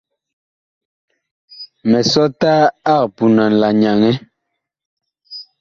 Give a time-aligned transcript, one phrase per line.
[1.89, 2.53] Misɔta
[2.93, 4.11] ag punan la nyaŋɛ.